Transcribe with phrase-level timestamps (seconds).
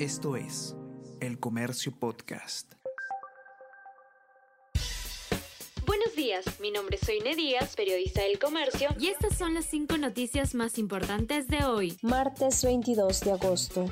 [0.00, 0.74] Esto es
[1.20, 2.72] El Comercio Podcast.
[5.86, 9.96] Buenos días, mi nombre es Soine Díaz, periodista del Comercio, y estas son las cinco
[9.96, 11.96] noticias más importantes de hoy.
[12.02, 13.86] Martes 22 de agosto.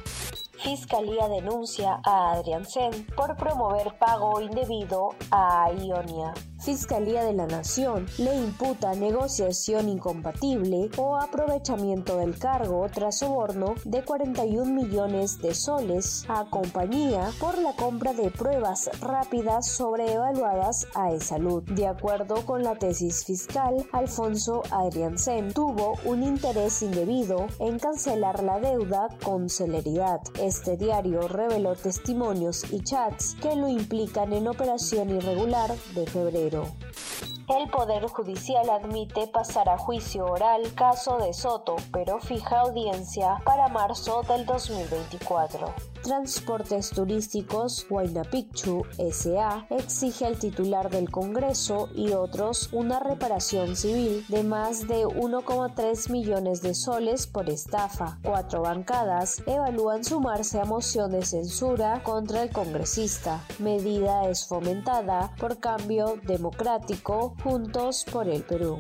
[0.59, 6.35] Fiscalía denuncia a Adrián Sen por promover pago indebido a Ionia.
[6.63, 14.05] Fiscalía de la Nación le imputa negociación incompatible o aprovechamiento del cargo tras soborno de
[14.05, 21.65] 41 millones de soles a compañía por la compra de pruebas rápidas sobreevaluadas a e-salud.
[21.65, 28.61] De acuerdo con la tesis fiscal, Alfonso Adriansen tuvo un interés indebido en cancelar la
[28.61, 30.21] deuda con celeridad.
[30.55, 36.67] Este diario reveló testimonios y chats que lo implican en operación irregular de febrero.
[37.49, 43.69] El Poder Judicial admite pasar a juicio oral caso de Soto, pero fija audiencia para
[43.69, 45.75] marzo del 2024.
[46.03, 49.67] Transportes Turísticos Huayna Picchu S.A.
[49.71, 56.61] exige al titular del Congreso y otros una reparación civil de más de 1,3 millones
[56.61, 58.19] de soles por estafa.
[58.25, 63.45] Cuatro bancadas evalúan sumarse a moción de censura contra el congresista.
[63.61, 68.79] Medida es fomentada por Cambio Democrático Juntos por el Perú.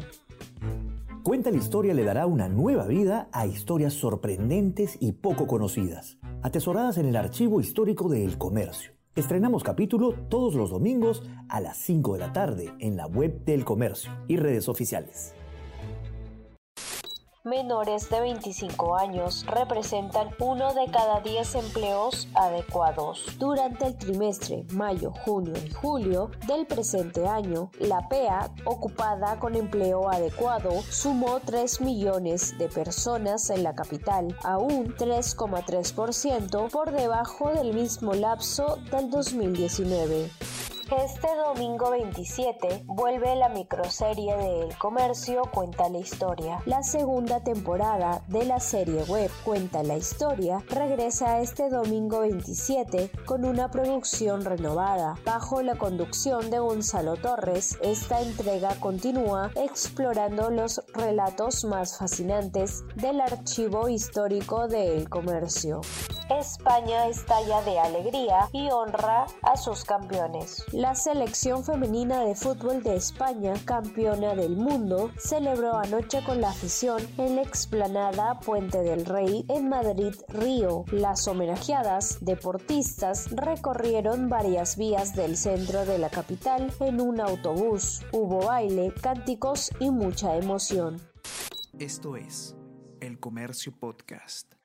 [1.22, 6.98] Cuenta la historia le dará una nueva vida a historias sorprendentes y poco conocidas atesoradas
[6.98, 8.92] en el archivo histórico de El Comercio.
[9.14, 13.64] Estrenamos capítulo todos los domingos a las 5 de la tarde en la web del
[13.64, 15.34] Comercio y redes oficiales
[17.44, 23.26] menores de 25 años representan uno de cada 10 empleos adecuados.
[23.38, 30.08] Durante el trimestre mayo, junio y julio del presente año, la PEA, ocupada con empleo
[30.08, 38.14] adecuado, sumó 3 millones de personas en la capital, aún 3,3% por debajo del mismo
[38.14, 40.30] lapso del 2019.
[40.98, 46.60] Este domingo 27 vuelve la microserie de El Comercio Cuenta la Historia.
[46.66, 53.46] La segunda temporada de la serie web Cuenta la Historia regresa este domingo 27 con
[53.46, 55.14] una producción renovada.
[55.24, 63.22] Bajo la conducción de Gonzalo Torres, esta entrega continúa explorando los relatos más fascinantes del
[63.22, 65.80] archivo histórico de El Comercio.
[66.30, 70.64] España estalla de alegría y honra a sus campeones.
[70.72, 77.02] La selección femenina de fútbol de España, campeona del mundo, celebró anoche con la afición
[77.18, 80.84] en la explanada Puente del Rey en Madrid, Río.
[80.92, 88.02] Las homenajeadas deportistas recorrieron varias vías del centro de la capital en un autobús.
[88.12, 91.00] Hubo baile, cánticos y mucha emoción.
[91.78, 92.56] Esto es
[93.00, 94.61] El Comercio Podcast.